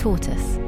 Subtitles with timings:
[0.00, 0.58] Tortoise.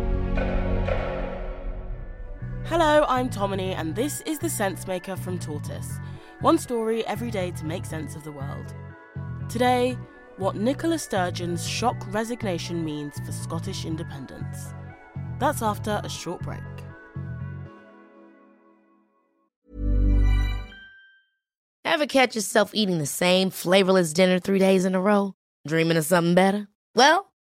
[2.67, 5.99] Hello, I'm Tomini, and this is The Sense Maker from Tortoise.
[6.41, 8.75] One story every day to make sense of the world.
[9.49, 9.97] Today,
[10.37, 14.75] what Nicola Sturgeon's shock resignation means for Scottish independence.
[15.39, 16.61] That's after a short break.
[21.87, 25.33] Ever catch yourself eating the same flavorless dinner three days in a row?
[25.67, 26.69] Dreaming of something better?
[26.95, 27.32] Well,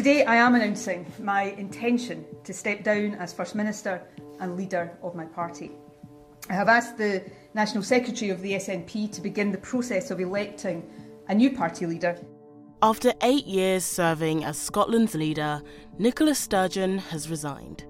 [0.00, 4.00] Today, I am announcing my intention to step down as First Minister
[4.40, 5.72] and leader of my party.
[6.48, 10.88] I have asked the National Secretary of the SNP to begin the process of electing
[11.28, 12.18] a new party leader.
[12.80, 15.60] After eight years serving as Scotland's leader,
[15.98, 17.84] Nicola Sturgeon has resigned.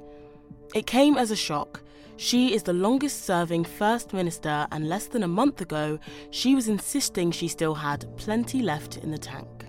[0.74, 1.80] It came as a shock.
[2.16, 6.00] She is the longest serving First Minister, and less than a month ago,
[6.32, 9.59] she was insisting she still had plenty left in the tank.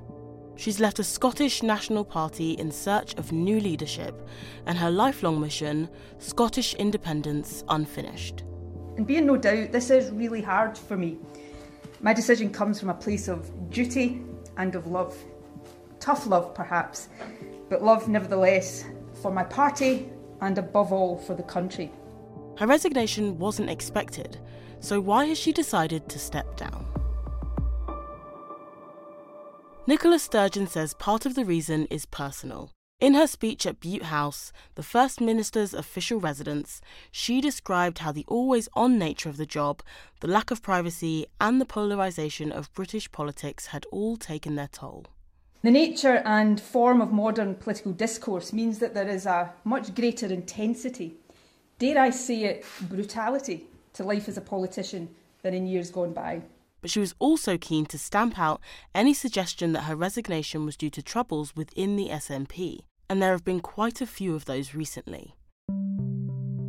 [0.62, 4.30] She's left a Scottish National Party in search of new leadership
[4.68, 8.44] and her lifelong mission, Scottish independence, unfinished.
[8.96, 11.18] And be in no doubt, this is really hard for me.
[12.02, 14.22] My decision comes from a place of duty
[14.58, 15.18] and of love.
[16.00, 17.10] Tough love, perhaps,
[17.68, 18.86] but love nevertheless
[19.20, 21.92] for my party and above all for the country.
[22.60, 24.38] Her resignation wasn't expected,
[24.80, 26.86] so why has she decided to step down?
[29.88, 32.70] Nicola Sturgeon says part of the reason is personal.
[33.00, 38.26] In her speech at Bute House, the First Minister's official residence, she described how the
[38.28, 39.82] always on nature of the job,
[40.20, 45.08] the lack of privacy, and the polarisation of British politics had all taken their toll.
[45.64, 50.28] The nature and form of modern political discourse means that there is a much greater
[50.28, 51.16] intensity,
[51.80, 55.10] dare I say it, brutality, to life as a politician
[55.42, 56.44] than in years gone by
[56.82, 58.60] but she was also keen to stamp out
[58.94, 63.46] any suggestion that her resignation was due to troubles within the SNP, and there have
[63.46, 65.36] been quite a few of those recently.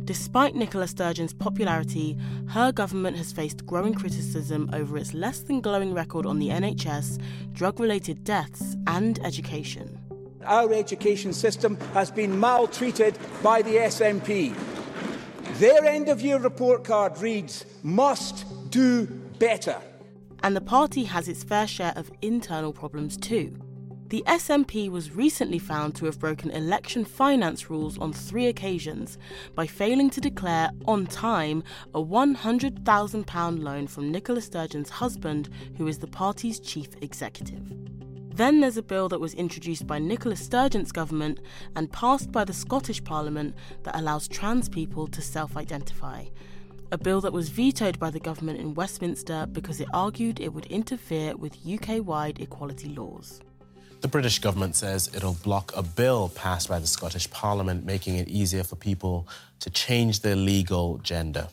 [0.05, 2.17] Despite Nicola Sturgeon's popularity,
[2.49, 7.21] her government has faced growing criticism over its less than glowing record on the NHS,
[7.53, 9.97] drug related deaths, and education.
[10.45, 14.53] Our education system has been maltreated by the SNP.
[15.59, 19.05] Their end of year report card reads, must do
[19.39, 19.77] better
[20.43, 23.57] and the party has its fair share of internal problems too.
[24.09, 29.17] The SNP was recently found to have broken election finance rules on three occasions
[29.55, 31.63] by failing to declare on time
[31.95, 37.63] a £100,000 loan from Nicola Sturgeon's husband, who is the party's chief executive.
[38.35, 41.39] Then there's a bill that was introduced by Nicola Sturgeon's government
[41.75, 46.25] and passed by the Scottish Parliament that allows trans people to self identify
[46.93, 50.67] a bill that was vetoed by the government in Westminster because it argued it would
[50.67, 53.41] interfere with UK wide equality laws.
[54.01, 58.27] The British government says it'll block a bill passed by the Scottish Parliament making it
[58.27, 59.27] easier for people
[59.61, 61.47] to change their legal gender.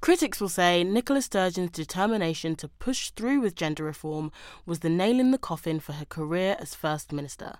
[0.00, 4.30] Critics will say Nicola Sturgeon's determination to push through with gender reform
[4.66, 7.58] was the nail in the coffin for her career as First Minister.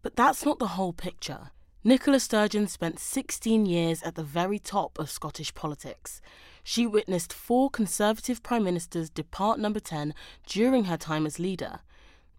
[0.00, 1.50] But that's not the whole picture.
[1.86, 6.20] Nicola Sturgeon spent 16 years at the very top of Scottish politics.
[6.64, 10.12] She witnessed four Conservative Prime Ministers depart number 10
[10.48, 11.78] during her time as leader.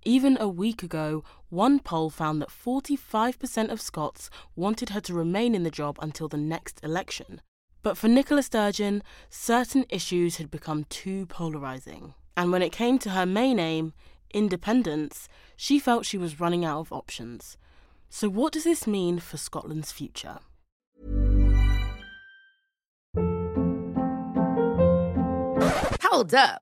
[0.04, 5.56] Even a week ago, one poll found that 45% of Scots wanted her to remain
[5.56, 7.40] in the job until the next election.
[7.84, 12.16] But for Nicola Sturgeon, certain issues had become too polarising.
[12.36, 13.94] And when it came to her main aim,
[14.34, 17.56] independence, she felt she was running out of options.
[18.10, 20.40] So, what does this mean for Scotland's future?
[26.02, 26.62] Hold up.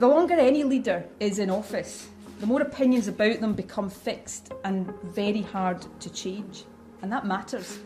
[0.00, 2.08] The longer any leader is in office,
[2.38, 6.64] the more opinions about them become fixed and very hard to change.
[7.02, 7.80] And that matters.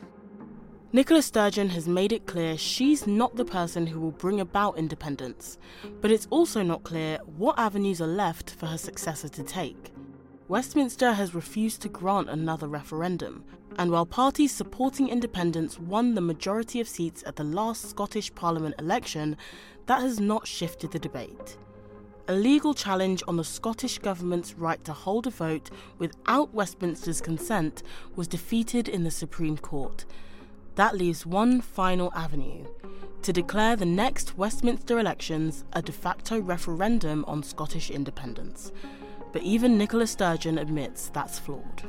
[0.92, 5.58] Nicola Sturgeon has made it clear she's not the person who will bring about independence,
[6.00, 9.92] but it's also not clear what avenues are left for her successor to take.
[10.46, 13.42] Westminster has refused to grant another referendum,
[13.76, 18.76] and while parties supporting independence won the majority of seats at the last Scottish Parliament
[18.78, 19.36] election,
[19.86, 21.56] that has not shifted the debate.
[22.26, 25.68] A legal challenge on the Scottish Government's right to hold a vote
[25.98, 27.82] without Westminster's consent
[28.16, 30.06] was defeated in the Supreme Court.
[30.76, 32.64] That leaves one final avenue
[33.20, 38.72] to declare the next Westminster elections a de facto referendum on Scottish independence.
[39.34, 41.82] But even Nicola Sturgeon admits that's flawed.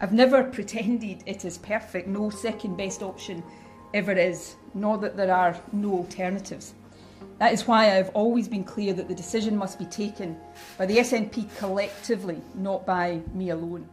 [0.00, 3.42] I've never pretended it is perfect, no second best option
[3.92, 6.74] ever is, nor that there are no alternatives.
[7.38, 10.36] That is why I have always been clear that the decision must be taken
[10.78, 13.88] by the SNP collectively, not by me alone.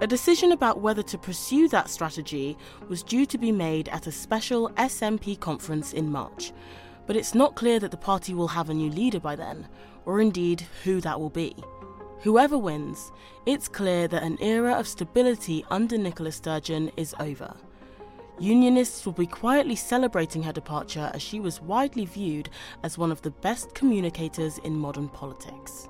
[0.00, 2.58] A decision about whether to pursue that strategy
[2.88, 6.52] was due to be made at a special SNP conference in March,
[7.06, 9.68] but it's not clear that the party will have a new leader by then,
[10.04, 11.54] or indeed who that will be.
[12.22, 13.12] Whoever wins,
[13.46, 17.54] it's clear that an era of stability under Nicola Sturgeon is over.
[18.42, 22.50] Unionists will be quietly celebrating her departure as she was widely viewed
[22.82, 25.88] as one of the best communicators in modern politics.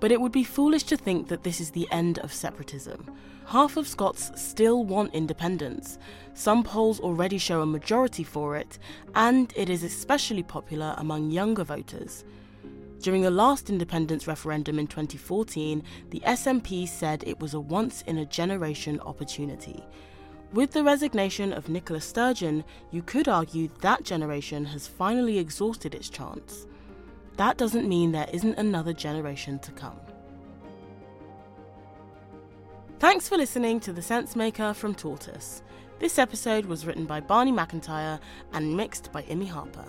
[0.00, 3.14] But it would be foolish to think that this is the end of separatism.
[3.44, 5.98] Half of Scots still want independence.
[6.32, 8.78] Some polls already show a majority for it,
[9.14, 12.24] and it is especially popular among younger voters.
[13.00, 18.16] During the last independence referendum in 2014, the SNP said it was a once in
[18.16, 19.84] a generation opportunity.
[20.52, 26.08] With the resignation of Nicola Sturgeon, you could argue that generation has finally exhausted its
[26.08, 26.66] chance.
[27.36, 30.00] That doesn't mean there isn't another generation to come.
[32.98, 35.62] Thanks for listening to The Sense Maker from Tortoise.
[35.98, 38.18] This episode was written by Barney McIntyre
[38.54, 39.84] and mixed by Imi Harper.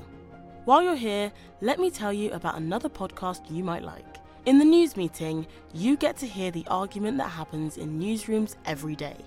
[0.66, 4.19] While you're here, let me tell you about another podcast you might like.
[4.46, 8.96] In the news meeting, you get to hear the argument that happens in newsrooms every
[8.96, 9.18] day.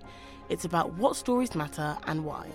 [0.49, 2.49] It's about what stories matter and why.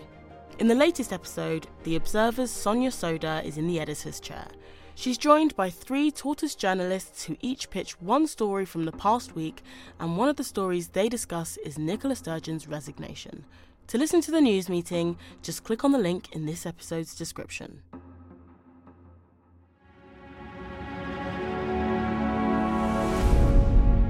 [0.58, 4.48] In the latest episode, The Observer's Sonia Sodha is in the editor's chair.
[4.96, 9.62] She's joined by three tortoise journalists who each pitch one story from the past week,
[10.00, 13.46] and one of the stories they discuss is Nicola Sturgeon's resignation.
[13.88, 17.84] To listen to the news meeting, just click on the link in this episode's description.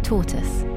[0.07, 0.76] Tortoise.